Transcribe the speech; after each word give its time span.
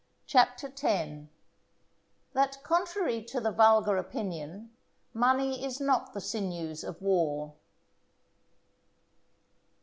CHAPTER 0.25 0.73
X.—That 0.81 2.63
contrary 2.63 3.21
to 3.25 3.39
the 3.39 3.51
vulgar 3.51 3.97
opinion, 3.97 4.71
Money 5.13 5.63
is 5.63 5.79
not 5.79 6.13
the 6.13 6.19
Sinews 6.21 6.83
of 6.83 6.99
War. 7.03 7.53